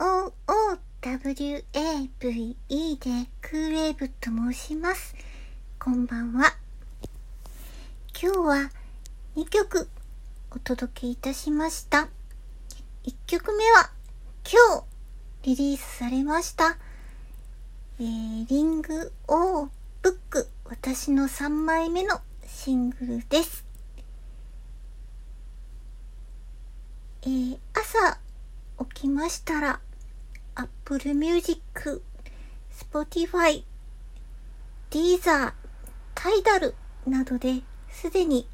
[0.00, 1.44] OOWAVE で
[3.42, 5.14] クーウェーブと申します。
[5.78, 6.56] こんばんは。
[8.18, 8.70] 今日は
[9.36, 9.90] 2曲
[10.50, 12.08] お届けいたしました。
[13.04, 13.90] 1曲目は
[14.50, 14.80] 今
[15.42, 16.78] 日リリースされました、
[17.98, 19.68] えー、リングオー
[20.00, 23.66] ブック私の3枚目のシングルです。
[27.20, 28.18] えー、朝
[28.86, 29.78] 起きましたら
[30.60, 32.02] Apple Music、
[32.70, 33.64] Spotify、
[34.90, 35.54] Deezer、
[36.14, 36.74] Tidal
[37.06, 38.46] などですでに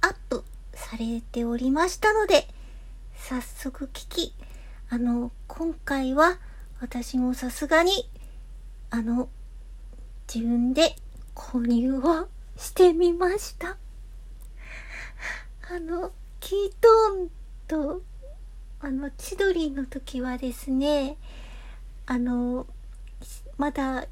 [0.00, 0.42] アップ
[0.74, 2.48] されておりましたので、
[3.14, 4.34] 早速聞き、
[4.88, 6.38] あの、今回は
[6.80, 8.10] 私もさすがに、
[8.90, 9.28] あの、
[10.32, 10.96] 自分で
[11.36, 13.76] 購入をしてみました。
[15.70, 16.10] あの、
[16.40, 17.30] キートーン
[17.68, 18.02] と、
[18.80, 21.16] あの、千鳥の時はですね、
[22.06, 22.66] あの、
[23.56, 24.06] まだ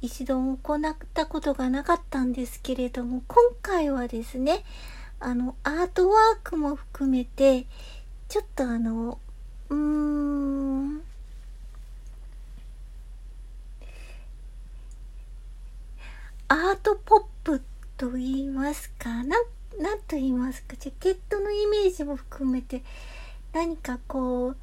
[0.00, 4.64] 一度も行ったことがなかったんですけれども、今回はですね、
[5.20, 7.66] あの、アートワークも含めて、
[8.28, 9.18] ちょっとあの、
[9.70, 11.02] うーん、
[16.48, 17.62] アートポップ
[17.96, 19.44] と言いますか、なん、
[20.06, 22.82] と言いますか、ジャケットのイメージも含めて、
[23.52, 24.56] 何かこう、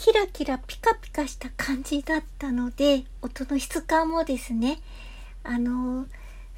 [0.00, 4.80] キラキラピカピカした感じだったので、音の質感もですね、
[5.44, 6.06] あの、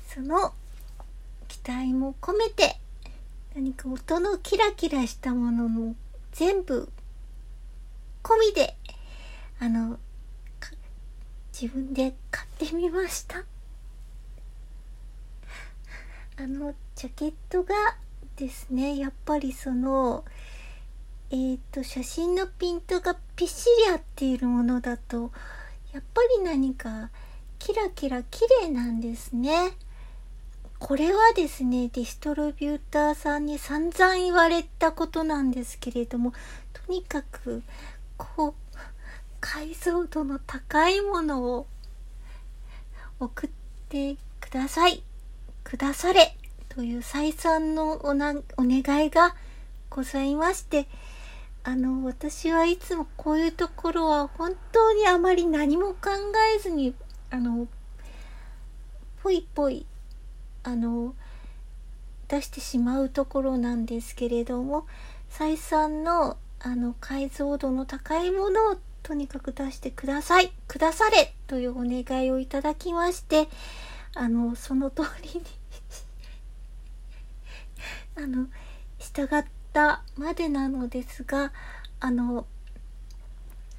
[0.07, 0.53] その
[1.49, 2.77] 期待も込めて、
[3.57, 5.97] 何か音のキラキラしたものの
[6.31, 6.89] 全部
[8.23, 8.77] 込みで、
[9.59, 9.99] あの、
[11.53, 13.39] 自分で買ってみました。
[16.37, 17.75] あの、ジャケットが
[18.37, 20.25] ですね、やっぱりその、
[21.35, 25.33] え、ー、と、写真のピントがぴっしり合っているものだと、
[25.95, 27.09] やっぱり何か
[27.59, 29.73] キラキラ綺麗なんですね。
[30.79, 36.35] これはですね、ディストリビューターさんに散々言われたことなんですけれども、
[36.75, 37.63] とにかく、
[38.19, 38.55] こう、
[39.41, 41.67] 解像度の高いものを
[43.21, 43.51] 送っ
[43.89, 45.03] てください。
[45.65, 46.37] くだされ。
[46.69, 49.35] という再三のお願いが
[49.89, 50.89] ございまして、
[51.65, 56.11] あの、私はいつもこういうところは本当にあまり何も考
[56.57, 56.95] えずに、
[57.31, 57.69] あの、
[59.23, 59.87] ぽいぽい、
[60.65, 61.15] あの、
[62.27, 64.87] 出してしまうところなんですけれども、
[65.29, 73.49] 再三の、あの、解像度の高いものをとにかく出してください、くだされというお願いをいただきまして、
[74.15, 75.45] あの、その通りに
[78.25, 78.49] あの、
[78.99, 81.53] 従ってたまでなのですが、
[82.01, 82.47] あの、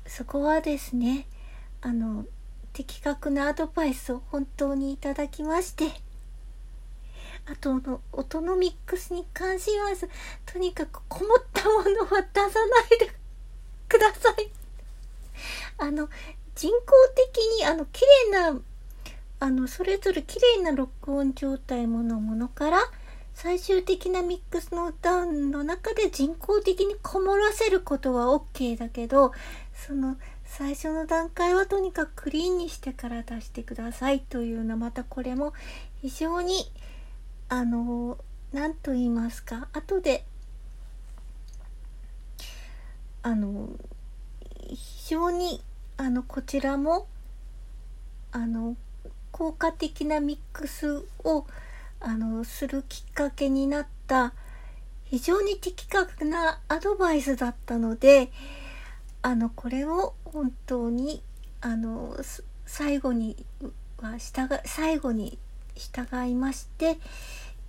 [0.06, 1.28] そこはですね、
[1.82, 2.26] あの、
[2.74, 5.86] 的確なアドバイスを本当にいただきまして、
[7.46, 10.10] あとの、音のミックスに関します。
[10.46, 13.12] とにかくこもったものは出さないで
[13.90, 14.50] ください。
[15.78, 16.10] あの、
[16.56, 16.78] 人工
[17.34, 18.60] 的に、あの、綺麗な、
[19.40, 22.80] あの、それぞれ綺麗な録音状態ものものから、
[23.34, 29.32] 最終的なミックスの歌の中で人工的にこもらせることは OK だけど、
[29.74, 35.54] その最初の段階はとにかくクリーンにしてから出してくださいというのまたこれも
[36.02, 36.72] 非常に
[37.50, 38.18] あの
[38.52, 40.26] 何と言いますか後で
[43.24, 43.70] あの
[44.70, 45.62] 非常に
[45.98, 47.08] あのこちらも
[48.32, 48.76] あの
[49.32, 51.46] 効果的なミックスを
[52.04, 54.34] あの、するきっかけになった
[55.06, 58.30] 非常に的確なアドバイスだったので、
[59.22, 61.24] あの、これを本当に、
[61.62, 62.18] あの、
[62.66, 63.46] 最後に
[64.00, 65.40] は従、最後に
[65.76, 66.98] 従いまして、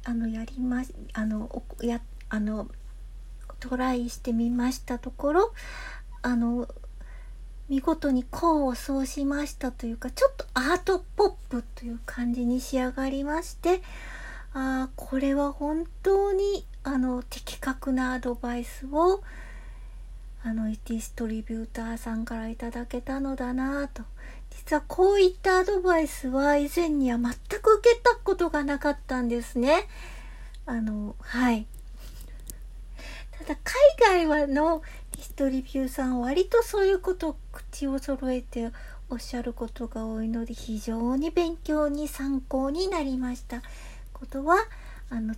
[0.04, 0.82] あの、やりま、
[1.12, 2.68] あの、や、あの、
[3.60, 5.54] トライしてみましたところ、
[6.22, 6.66] あの、
[7.68, 13.80] 見事に功を奏しましたというか、ちょっとアートポップという感じに仕上がりまして、
[14.54, 19.20] ああ、これは本当に、あの、的確なアドバイスを、
[20.44, 24.04] あの、ディストリビューターさんからいただけたのだなと。
[24.50, 29.88] 実はこういったアドバイスは以前には全く受けたことがなかったんですね。
[30.66, 31.66] あの、はい。
[33.32, 33.58] ただ、
[33.98, 34.82] 海外はの
[35.16, 38.70] ディストリビューさんは割とそういうことを口を揃えて
[39.10, 43.62] おっしゃることが多いので、非常に勉強に参考になりました。
[44.24, 44.56] ことは
[45.10, 45.34] あの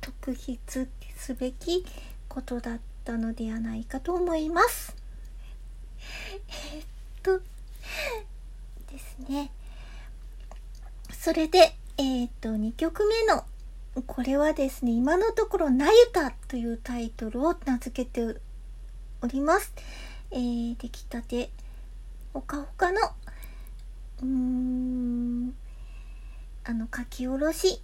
[0.00, 1.84] 特筆すべき
[2.28, 4.94] ことだったのではないかと思います。
[6.74, 6.84] えっ
[7.22, 9.50] とですね
[11.12, 13.44] それでえっと2曲目の
[14.06, 18.40] これはですね今のところ「なゆた」というタイトルを名付けて
[19.20, 19.72] おります。
[20.30, 21.50] えー、出来たて
[22.32, 23.00] ほかほかの
[24.22, 25.54] うーん
[26.64, 27.82] あの書き下ろし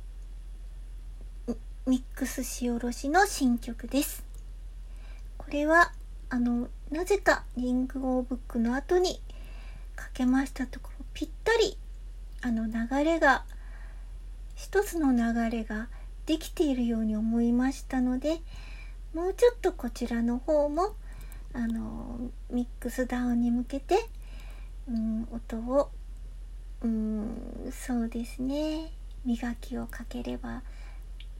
[1.87, 4.25] ミックスし下ろしの新曲です。
[5.37, 5.93] これは
[6.31, 9.21] あのなぜかリングオーブックの後に
[9.95, 11.77] かけましたところぴったり
[12.41, 13.45] あの流れが
[14.55, 15.89] 一つの流れが
[16.25, 18.41] できているように思いましたので
[19.13, 20.95] もうちょっとこちらの方も
[21.53, 22.19] あの
[22.51, 23.99] ミックスダウンに向けて、
[24.89, 25.91] うん、音を、
[26.83, 28.91] うん、そうですね
[29.27, 30.63] 磨きをかければ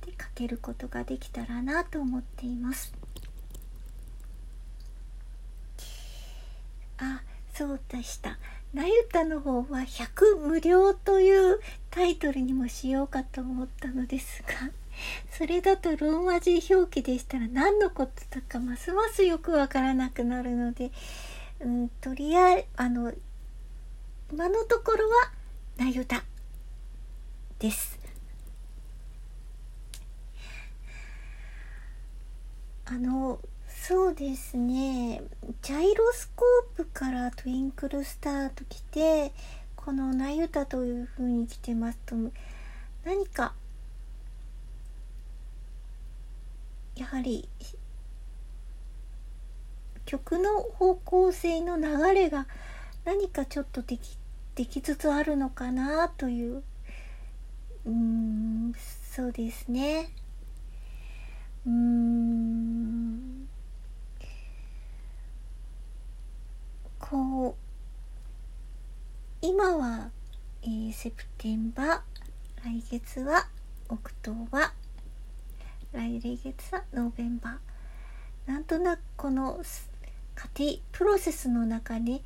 [0.05, 2.93] でかけることができたらなと思っています。
[6.99, 8.39] あそうでした。
[8.73, 14.49] なゆたの方は100無料というタイトルにもしようかと思ったのですが、
[15.31, 20.91] それだとローマ字表記でしたら何のことだかますますよくわからなくなるので、
[21.61, 23.13] うん、とりあえず、あの、
[24.33, 25.31] 今のところは
[25.77, 26.25] なゆた
[27.61, 28.04] です。
[32.95, 35.21] あの、そうですね。
[35.63, 39.33] ジャイロスコープからトゥインクルスターと来て
[39.75, 42.15] この「なゆた」という風に来てますと
[43.05, 43.53] 何か
[46.95, 47.49] やはり
[50.07, 52.47] 曲の方向性の流れが
[53.05, 54.17] 何かちょっとでき
[54.55, 56.63] できつつあるのかなという
[57.87, 58.73] うん
[59.11, 60.11] そうですね。
[61.67, 63.49] うん
[66.99, 67.57] こ
[69.43, 70.11] う今は、
[70.63, 72.01] えー、セプテンバー
[72.65, 73.47] 来月は
[73.89, 74.73] オクトーバ
[75.95, 78.51] 来月はノーベンバー。
[78.51, 79.63] なんとなくこの
[80.57, 82.23] 家庭プロセスの中に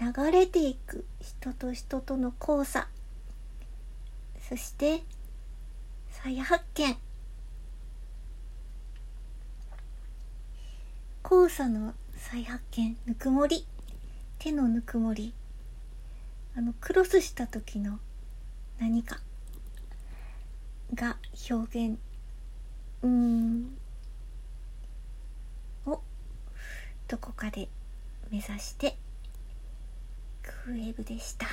[0.00, 2.88] 流れていく人と人との交差。
[4.48, 5.02] そして
[6.10, 6.96] 再発見。
[11.24, 13.66] 交差の再発見ぬくもり。
[14.38, 15.32] 手のぬくもり。
[16.56, 18.00] あのクロスした時の
[18.78, 19.20] 何か。
[20.94, 21.16] が
[21.50, 21.98] 表現。
[23.02, 23.78] うん。
[25.86, 26.00] を
[27.08, 27.68] どこかで
[28.30, 28.96] 目指して
[30.42, 31.46] クーエブでした。